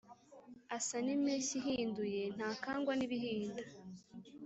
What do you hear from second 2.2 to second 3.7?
ntakangwa n’ibihinda